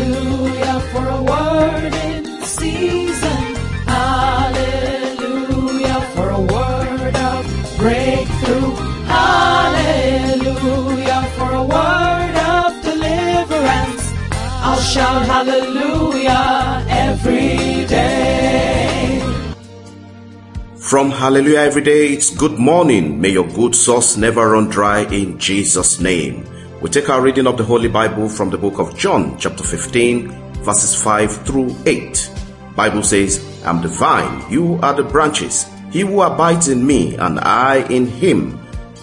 Hallelujah 0.00 0.80
for 0.92 1.06
a 1.08 1.22
word 1.22 1.92
in 1.92 2.24
season. 2.42 3.54
Hallelujah 3.84 5.20
for 6.14 6.30
a 6.30 6.40
word 6.40 7.16
of 7.16 7.44
breakthrough. 7.76 8.70
Hallelujah 9.04 10.42
for 11.36 11.52
a 11.52 11.62
word 11.62 12.36
of 12.48 12.82
deliverance. 12.82 14.04
I'll 14.64 14.80
shout 14.80 15.26
hallelujah 15.26 16.86
every 16.88 17.84
day. 17.84 19.20
From 20.78 21.10
Hallelujah 21.10 21.58
Every 21.58 21.82
Day, 21.82 22.14
it's 22.14 22.34
good 22.34 22.58
morning. 22.58 23.20
May 23.20 23.28
your 23.32 23.46
good 23.46 23.74
source 23.76 24.16
never 24.16 24.52
run 24.52 24.70
dry 24.70 25.02
in 25.12 25.38
Jesus' 25.38 26.00
name. 26.00 26.46
We 26.80 26.88
take 26.88 27.10
our 27.10 27.20
reading 27.20 27.46
of 27.46 27.58
the 27.58 27.64
Holy 27.64 27.88
Bible 27.88 28.28
from 28.28 28.48
the 28.48 28.56
book 28.56 28.78
of 28.78 28.96
John, 28.96 29.38
chapter 29.38 29.62
15, 29.62 30.28
verses 30.62 30.94
5 30.94 31.44
through 31.44 31.76
8. 31.84 32.30
Bible 32.74 33.02
says, 33.02 33.62
I'm 33.66 33.82
the 33.82 33.88
vine, 33.88 34.50
you 34.50 34.78
are 34.82 34.94
the 34.94 35.02
branches. 35.02 35.66
He 35.90 36.00
who 36.00 36.22
abides 36.22 36.68
in 36.68 36.86
me 36.86 37.16
and 37.16 37.38
I 37.40 37.86
in 37.90 38.06
him 38.06 38.58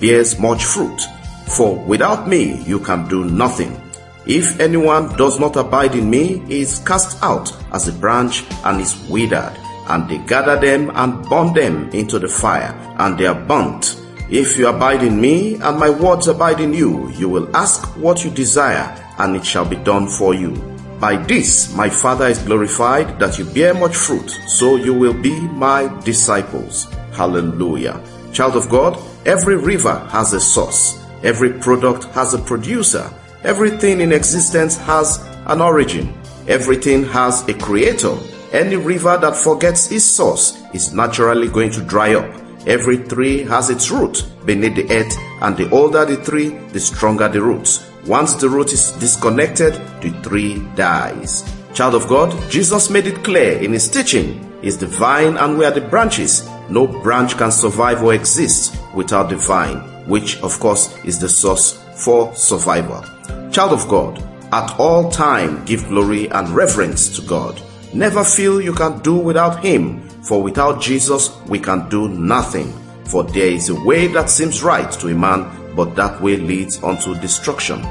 bears 0.00 0.38
much 0.38 0.64
fruit. 0.64 1.00
For 1.48 1.76
without 1.76 2.28
me 2.28 2.62
you 2.64 2.78
can 2.78 3.08
do 3.08 3.24
nothing. 3.24 3.80
If 4.26 4.60
anyone 4.60 5.16
does 5.16 5.40
not 5.40 5.56
abide 5.56 5.94
in 5.94 6.10
me, 6.10 6.38
he 6.46 6.60
is 6.60 6.78
cast 6.80 7.22
out 7.22 7.56
as 7.72 7.88
a 7.88 7.92
branch 7.92 8.44
and 8.64 8.82
is 8.82 8.96
withered 9.08 9.56
and 9.88 10.08
they 10.08 10.18
gather 10.18 10.58
them 10.58 10.90
and 10.94 11.28
burn 11.28 11.52
them 11.54 11.90
into 11.90 12.18
the 12.18 12.28
fire, 12.28 12.72
and 12.98 13.18
they 13.18 13.26
are 13.26 13.34
burnt. 13.34 14.01
If 14.32 14.56
you 14.56 14.66
abide 14.66 15.02
in 15.02 15.20
me, 15.20 15.56
and 15.56 15.78
my 15.78 15.90
words 15.90 16.26
abide 16.26 16.58
in 16.58 16.72
you, 16.72 17.10
you 17.10 17.28
will 17.28 17.54
ask 17.54 17.84
what 17.98 18.24
you 18.24 18.30
desire, 18.30 18.88
and 19.18 19.36
it 19.36 19.44
shall 19.44 19.66
be 19.66 19.76
done 19.76 20.08
for 20.08 20.32
you. 20.32 20.52
By 20.98 21.16
this 21.16 21.76
my 21.76 21.90
Father 21.90 22.28
is 22.28 22.38
glorified, 22.38 23.18
that 23.18 23.38
you 23.38 23.44
bear 23.44 23.74
much 23.74 23.94
fruit, 23.94 24.30
so 24.46 24.76
you 24.76 24.94
will 24.94 25.12
be 25.12 25.38
my 25.38 25.86
disciples. 26.02 26.90
Hallelujah. 27.12 28.02
Child 28.32 28.56
of 28.56 28.70
God, 28.70 28.98
every 29.26 29.56
river 29.56 29.98
has 30.10 30.32
a 30.32 30.40
source, 30.40 31.04
every 31.22 31.52
product 31.52 32.04
has 32.14 32.32
a 32.32 32.38
producer, 32.38 33.12
everything 33.44 34.00
in 34.00 34.12
existence 34.12 34.78
has 34.78 35.18
an 35.44 35.60
origin, 35.60 36.10
everything 36.48 37.04
has 37.04 37.46
a 37.50 37.52
creator. 37.52 38.16
Any 38.52 38.76
river 38.76 39.18
that 39.18 39.36
forgets 39.36 39.92
its 39.92 40.06
source 40.06 40.58
is 40.72 40.94
naturally 40.94 41.48
going 41.48 41.70
to 41.72 41.82
dry 41.82 42.14
up. 42.14 42.41
Every 42.66 42.98
tree 42.98 43.42
has 43.44 43.70
its 43.70 43.90
root 43.90 44.24
beneath 44.44 44.76
the 44.76 44.90
earth, 44.90 45.16
and 45.40 45.56
the 45.56 45.70
older 45.70 46.04
the 46.04 46.22
tree, 46.22 46.50
the 46.72 46.80
stronger 46.80 47.28
the 47.28 47.42
roots. 47.42 47.88
Once 48.06 48.34
the 48.34 48.48
root 48.48 48.72
is 48.72 48.92
disconnected, 48.92 49.74
the 50.00 50.10
tree 50.22 50.62
dies. 50.74 51.44
Child 51.74 51.94
of 51.94 52.08
God, 52.08 52.50
Jesus 52.50 52.90
made 52.90 53.06
it 53.06 53.24
clear 53.24 53.58
in 53.58 53.72
his 53.72 53.88
teaching. 53.88 54.48
Is 54.62 54.78
the 54.78 54.86
vine 54.86 55.36
and 55.38 55.58
we 55.58 55.64
are 55.64 55.72
the 55.72 55.80
branches. 55.80 56.48
No 56.68 56.86
branch 56.86 57.36
can 57.36 57.50
survive 57.50 58.02
or 58.02 58.14
exist 58.14 58.76
without 58.94 59.28
the 59.30 59.36
vine, 59.36 59.78
which 60.06 60.40
of 60.42 60.58
course 60.60 60.96
is 61.04 61.18
the 61.18 61.28
source 61.28 61.82
for 61.96 62.32
survival. 62.34 63.02
Child 63.50 63.72
of 63.72 63.88
God, 63.88 64.22
at 64.52 64.78
all 64.78 65.10
time 65.10 65.64
give 65.64 65.88
glory 65.88 66.28
and 66.30 66.48
reverence 66.50 67.16
to 67.16 67.22
God. 67.22 67.60
Never 67.92 68.22
feel 68.22 68.60
you 68.60 68.72
can 68.72 69.00
do 69.00 69.16
without 69.16 69.64
Him, 69.64 70.08
for 70.22 70.42
without 70.42 70.80
Jesus 70.80 71.36
we 71.48 71.58
can 71.58 71.88
do 71.88 72.08
nothing. 72.08 72.72
For 73.04 73.24
there 73.24 73.48
is 73.48 73.68
a 73.68 73.84
way 73.84 74.06
that 74.08 74.30
seems 74.30 74.62
right 74.62 74.90
to 74.92 75.08
a 75.08 75.14
man, 75.14 75.74
but 75.74 75.94
that 75.96 76.20
way 76.20 76.36
leads 76.36 76.82
unto 76.82 77.18
destruction. 77.20 77.82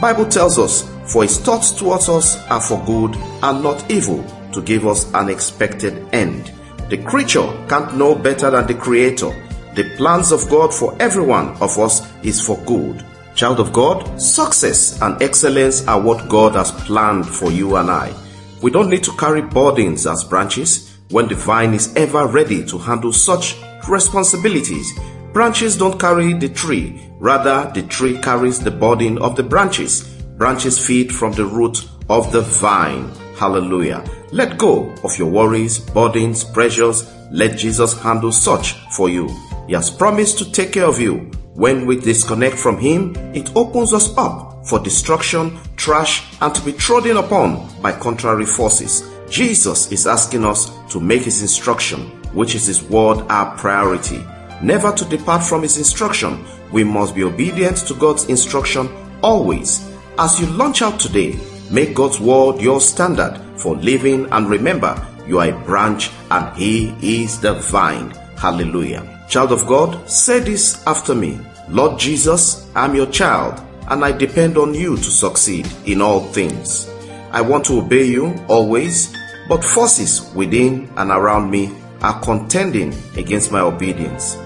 Bible 0.00 0.26
tells 0.26 0.58
us, 0.58 0.90
for 1.12 1.22
his 1.22 1.38
thoughts 1.38 1.72
towards 1.72 2.08
us 2.08 2.36
are 2.48 2.60
for 2.60 2.82
good 2.86 3.16
and 3.42 3.62
not 3.62 3.90
evil, 3.90 4.24
to 4.52 4.62
give 4.62 4.86
us 4.86 5.12
an 5.14 5.28
expected 5.28 6.08
end. 6.14 6.52
The 6.88 6.98
creature 6.98 7.46
can't 7.68 7.96
know 7.96 8.14
better 8.14 8.50
than 8.50 8.66
the 8.66 8.74
creator. 8.74 9.30
The 9.74 9.94
plans 9.96 10.32
of 10.32 10.48
God 10.48 10.72
for 10.72 10.96
every 11.00 11.24
one 11.24 11.48
of 11.58 11.78
us 11.78 12.10
is 12.24 12.40
for 12.40 12.56
good. 12.64 13.04
Child 13.34 13.60
of 13.60 13.72
God, 13.72 14.20
success 14.20 15.00
and 15.00 15.20
excellence 15.22 15.86
are 15.86 16.00
what 16.00 16.28
God 16.28 16.54
has 16.54 16.72
planned 16.72 17.28
for 17.28 17.52
you 17.52 17.76
and 17.76 17.90
I. 17.90 18.14
We 18.60 18.70
don't 18.70 18.90
need 18.90 19.04
to 19.04 19.16
carry 19.16 19.40
burdens 19.40 20.06
as 20.06 20.24
branches 20.24 20.89
when 21.10 21.28
the 21.28 21.34
vine 21.34 21.74
is 21.74 21.94
ever 21.96 22.26
ready 22.26 22.64
to 22.64 22.78
handle 22.78 23.12
such 23.12 23.56
responsibilities. 23.88 24.98
Branches 25.32 25.76
don't 25.76 25.98
carry 25.98 26.32
the 26.32 26.48
tree, 26.48 27.00
rather, 27.18 27.70
the 27.74 27.82
tree 27.82 28.18
carries 28.18 28.60
the 28.60 28.70
burden 28.70 29.18
of 29.18 29.36
the 29.36 29.42
branches. 29.42 30.02
Branches 30.36 30.84
feed 30.84 31.14
from 31.14 31.32
the 31.32 31.44
root 31.44 31.86
of 32.08 32.32
the 32.32 32.40
vine. 32.40 33.10
Hallelujah. 33.36 34.04
Let 34.32 34.58
go 34.58 34.92
of 35.04 35.16
your 35.18 35.30
worries, 35.30 35.78
burdens, 35.78 36.44
pressures. 36.44 37.10
Let 37.30 37.58
Jesus 37.58 37.98
handle 38.00 38.32
such 38.32 38.74
for 38.90 39.08
you. 39.08 39.28
He 39.66 39.74
has 39.74 39.90
promised 39.90 40.38
to 40.38 40.50
take 40.50 40.72
care 40.72 40.86
of 40.86 41.00
you. 41.00 41.30
When 41.54 41.86
we 41.86 41.98
disconnect 42.00 42.56
from 42.56 42.78
Him, 42.78 43.14
it 43.34 43.54
opens 43.54 43.92
us 43.92 44.16
up 44.16 44.66
for 44.66 44.78
destruction, 44.78 45.58
trash, 45.76 46.24
and 46.40 46.54
to 46.54 46.60
be 46.62 46.72
trodden 46.72 47.16
upon 47.16 47.68
by 47.80 47.92
contrary 47.92 48.46
forces. 48.46 49.09
Jesus 49.30 49.92
is 49.92 50.08
asking 50.08 50.44
us 50.44 50.72
to 50.92 50.98
make 50.98 51.22
His 51.22 51.40
instruction, 51.40 52.00
which 52.34 52.56
is 52.56 52.66
His 52.66 52.82
word, 52.82 53.18
our 53.28 53.56
priority. 53.56 54.26
Never 54.60 54.92
to 54.92 55.04
depart 55.04 55.44
from 55.44 55.62
His 55.62 55.78
instruction. 55.78 56.44
We 56.72 56.82
must 56.82 57.14
be 57.14 57.22
obedient 57.22 57.78
to 57.86 57.94
God's 57.94 58.24
instruction 58.24 58.88
always. 59.22 59.88
As 60.18 60.40
you 60.40 60.46
launch 60.48 60.82
out 60.82 60.98
today, 60.98 61.38
make 61.70 61.94
God's 61.94 62.18
word 62.18 62.60
your 62.60 62.80
standard 62.80 63.40
for 63.56 63.76
living 63.76 64.26
and 64.32 64.50
remember 64.50 65.06
you 65.28 65.38
are 65.38 65.48
a 65.48 65.64
branch 65.64 66.10
and 66.32 66.56
He 66.56 66.92
is 67.00 67.40
the 67.40 67.54
vine. 67.54 68.10
Hallelujah. 68.36 69.24
Child 69.28 69.52
of 69.52 69.66
God, 69.66 70.10
say 70.10 70.40
this 70.40 70.84
after 70.88 71.14
me. 71.14 71.38
Lord 71.68 72.00
Jesus, 72.00 72.68
I'm 72.74 72.96
your 72.96 73.06
child 73.06 73.60
and 73.88 74.04
I 74.04 74.10
depend 74.10 74.58
on 74.58 74.74
you 74.74 74.96
to 74.96 75.04
succeed 75.04 75.68
in 75.86 76.02
all 76.02 76.20
things. 76.20 76.90
I 77.32 77.40
want 77.42 77.64
to 77.66 77.78
obey 77.78 78.06
you 78.06 78.34
always, 78.48 79.14
but 79.50 79.64
forces 79.64 80.32
within 80.32 80.88
and 80.96 81.10
around 81.10 81.50
me 81.50 81.74
are 82.02 82.20
contending 82.20 82.94
against 83.16 83.50
my 83.50 83.58
obedience. 83.58 84.36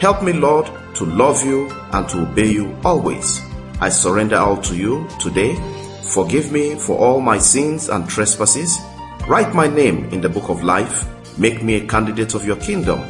Help 0.00 0.22
me, 0.22 0.32
Lord, 0.32 0.64
to 0.94 1.04
love 1.04 1.44
you 1.44 1.68
and 1.92 2.08
to 2.08 2.22
obey 2.22 2.50
you 2.50 2.74
always. 2.82 3.42
I 3.82 3.90
surrender 3.90 4.38
all 4.38 4.56
to 4.62 4.74
you 4.74 5.06
today. 5.20 5.54
Forgive 6.14 6.50
me 6.50 6.76
for 6.76 6.96
all 6.96 7.20
my 7.20 7.36
sins 7.36 7.90
and 7.90 8.08
trespasses. 8.08 8.78
Write 9.28 9.54
my 9.54 9.66
name 9.66 10.06
in 10.06 10.22
the 10.22 10.30
book 10.30 10.48
of 10.48 10.64
life. 10.64 11.06
Make 11.38 11.62
me 11.62 11.74
a 11.74 11.86
candidate 11.86 12.34
of 12.34 12.46
your 12.46 12.56
kingdom. 12.56 13.00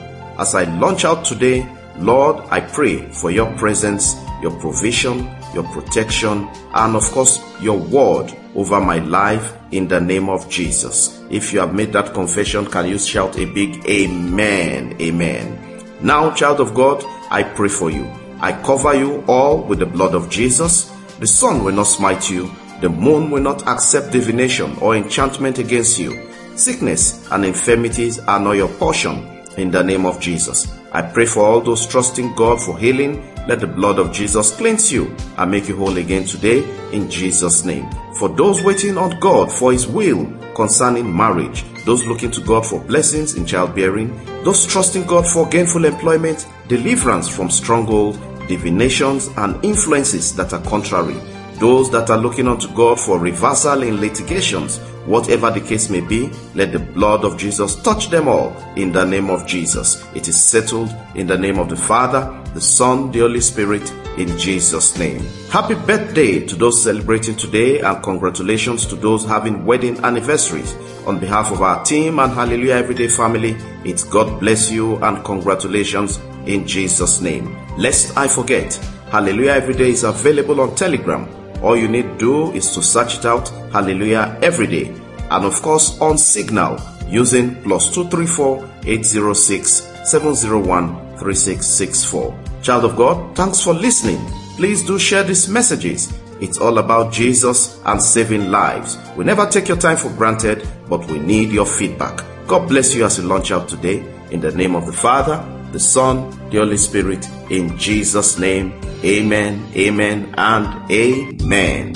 As 0.40 0.56
I 0.56 0.64
launch 0.80 1.04
out 1.04 1.24
today, 1.24 1.68
Lord, 1.98 2.44
I 2.50 2.62
pray 2.62 3.06
for 3.12 3.30
your 3.30 3.54
presence, 3.56 4.16
your 4.42 4.58
provision, 4.58 5.30
your 5.54 5.62
protection, 5.72 6.48
and 6.74 6.96
of 6.96 7.04
course, 7.12 7.38
your 7.60 7.78
word 7.78 8.36
over 8.56 8.80
my 8.80 8.98
life 8.98 9.56
in 9.74 9.88
the 9.88 10.00
name 10.00 10.28
of 10.28 10.48
Jesus. 10.48 11.20
If 11.30 11.52
you 11.52 11.60
have 11.60 11.74
made 11.74 11.92
that 11.92 12.14
confession, 12.14 12.66
can 12.66 12.88
you 12.88 12.98
shout 12.98 13.38
a 13.38 13.44
big 13.44 13.84
amen? 13.86 14.96
Amen. 15.00 15.84
Now, 16.00 16.32
child 16.32 16.60
of 16.60 16.74
God, 16.74 17.04
I 17.30 17.42
pray 17.42 17.68
for 17.68 17.90
you. 17.90 18.10
I 18.40 18.52
cover 18.62 18.94
you 18.94 19.24
all 19.26 19.62
with 19.62 19.80
the 19.80 19.86
blood 19.86 20.14
of 20.14 20.30
Jesus. 20.30 20.92
The 21.18 21.26
sun 21.26 21.64
will 21.64 21.74
not 21.74 21.84
smite 21.84 22.30
you. 22.30 22.50
The 22.80 22.88
moon 22.88 23.30
will 23.30 23.42
not 23.42 23.66
accept 23.66 24.12
divination 24.12 24.76
or 24.80 24.96
enchantment 24.96 25.58
against 25.58 25.98
you. 25.98 26.28
Sickness 26.56 27.26
and 27.32 27.44
infirmities 27.44 28.18
are 28.20 28.38
not 28.38 28.52
your 28.52 28.68
portion 28.68 29.26
in 29.56 29.70
the 29.70 29.82
name 29.82 30.06
of 30.06 30.20
Jesus. 30.20 30.72
I 30.92 31.02
pray 31.02 31.26
for 31.26 31.44
all 31.44 31.60
those 31.60 31.86
trusting 31.86 32.34
God 32.34 32.60
for 32.60 32.78
healing. 32.78 33.22
Let 33.46 33.60
the 33.60 33.66
blood 33.66 33.98
of 33.98 34.10
Jesus 34.10 34.56
cleanse 34.56 34.90
you 34.90 35.14
and 35.36 35.50
make 35.50 35.68
you 35.68 35.76
whole 35.76 35.96
again 35.98 36.24
today 36.24 36.64
in 36.92 37.10
Jesus' 37.10 37.64
name. 37.64 37.90
For 38.18 38.28
those 38.28 38.62
waiting 38.62 38.96
on 38.96 39.18
God 39.20 39.52
for 39.52 39.72
His 39.72 39.86
will 39.86 40.24
concerning 40.54 41.14
marriage, 41.14 41.64
those 41.84 42.06
looking 42.06 42.30
to 42.30 42.40
God 42.40 42.64
for 42.64 42.80
blessings 42.80 43.34
in 43.34 43.44
childbearing, 43.44 44.14
those 44.44 44.64
trusting 44.66 45.04
God 45.04 45.26
for 45.26 45.46
gainful 45.48 45.84
employment, 45.84 46.46
deliverance 46.68 47.28
from 47.28 47.50
stronghold, 47.50 48.18
divinations, 48.48 49.28
and 49.36 49.62
influences 49.64 50.34
that 50.36 50.52
are 50.54 50.62
contrary, 50.62 51.20
those 51.64 51.90
that 51.90 52.10
are 52.10 52.18
looking 52.18 52.46
unto 52.46 52.68
God 52.74 53.00
for 53.00 53.18
reversal 53.18 53.84
in 53.84 53.98
litigations, 53.98 54.76
whatever 55.06 55.50
the 55.50 55.62
case 55.62 55.88
may 55.88 56.02
be, 56.02 56.28
let 56.54 56.72
the 56.72 56.78
blood 56.78 57.24
of 57.24 57.38
Jesus 57.38 57.76
touch 57.76 58.10
them 58.10 58.28
all 58.28 58.54
in 58.76 58.92
the 58.92 59.02
name 59.02 59.30
of 59.30 59.46
Jesus. 59.46 60.04
It 60.14 60.28
is 60.28 60.38
settled 60.38 60.94
in 61.14 61.26
the 61.26 61.38
name 61.38 61.58
of 61.58 61.70
the 61.70 61.76
Father, 61.76 62.38
the 62.52 62.60
Son, 62.60 63.10
the 63.12 63.20
Holy 63.20 63.40
Spirit, 63.40 63.90
in 64.18 64.28
Jesus' 64.36 64.98
name. 64.98 65.20
Happy 65.48 65.74
birthday 65.74 66.44
to 66.44 66.54
those 66.54 66.82
celebrating 66.82 67.34
today 67.34 67.80
and 67.80 68.02
congratulations 68.02 68.84
to 68.84 68.94
those 68.94 69.24
having 69.24 69.64
wedding 69.64 69.96
anniversaries. 70.04 70.76
On 71.06 71.18
behalf 71.18 71.50
of 71.50 71.62
our 71.62 71.82
team 71.82 72.18
and 72.18 72.30
Hallelujah 72.30 72.74
Everyday 72.74 73.08
family, 73.08 73.56
it's 73.86 74.04
God 74.04 74.38
bless 74.38 74.70
you 74.70 75.02
and 75.02 75.24
congratulations 75.24 76.18
in 76.44 76.66
Jesus' 76.66 77.22
name. 77.22 77.56
Lest 77.78 78.14
I 78.18 78.28
forget, 78.28 78.74
Hallelujah 79.10 79.52
Everyday 79.52 79.88
is 79.92 80.04
available 80.04 80.60
on 80.60 80.74
Telegram 80.74 81.26
All 81.64 81.78
you 81.78 81.88
need 81.88 82.02
to 82.02 82.18
do 82.18 82.52
is 82.52 82.70
to 82.74 82.82
search 82.82 83.16
it 83.16 83.24
out, 83.24 83.48
Hallelujah, 83.72 84.38
every 84.42 84.66
day. 84.66 84.94
And 85.30 85.46
of 85.46 85.62
course, 85.62 85.98
on 85.98 86.18
Signal 86.18 86.78
using 87.08 87.54
plus 87.62 87.88
234 87.94 88.68
806 88.84 89.70
701 90.04 91.16
3664. 91.16 92.38
Child 92.60 92.84
of 92.84 92.96
God, 92.96 93.34
thanks 93.34 93.62
for 93.62 93.72
listening. 93.72 94.20
Please 94.56 94.84
do 94.84 94.98
share 94.98 95.22
these 95.22 95.48
messages. 95.48 96.12
It's 96.38 96.58
all 96.58 96.76
about 96.76 97.10
Jesus 97.10 97.80
and 97.86 98.02
saving 98.02 98.50
lives. 98.50 98.98
We 99.16 99.24
never 99.24 99.46
take 99.46 99.66
your 99.66 99.78
time 99.78 99.96
for 99.96 100.10
granted, 100.10 100.68
but 100.90 101.06
we 101.06 101.18
need 101.18 101.50
your 101.50 101.64
feedback. 101.64 102.22
God 102.46 102.68
bless 102.68 102.94
you 102.94 103.06
as 103.06 103.16
you 103.16 103.24
launch 103.24 103.50
out 103.52 103.70
today. 103.70 104.04
In 104.30 104.42
the 104.42 104.52
name 104.52 104.74
of 104.74 104.84
the 104.84 104.92
Father, 104.92 105.42
the 105.74 105.80
Son, 105.80 106.30
the 106.50 106.58
Holy 106.58 106.76
Spirit, 106.76 107.28
in 107.50 107.76
Jesus' 107.76 108.38
name, 108.38 108.72
amen, 109.02 109.66
amen, 109.74 110.32
and 110.38 110.88
amen. 110.88 111.92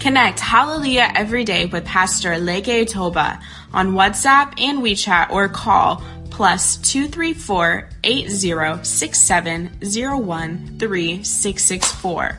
Connect 0.00 0.38
Hallelujah 0.38 1.10
every 1.14 1.44
day 1.44 1.64
with 1.64 1.86
Pastor 1.86 2.32
Leke 2.32 2.86
Toba 2.86 3.40
on 3.72 3.92
WhatsApp 3.92 4.60
and 4.60 4.82
WeChat 4.82 5.30
or 5.30 5.48
call 5.48 6.02
plus 6.28 6.76
234 6.76 7.88
8067 8.04 9.70
3664 9.80 12.38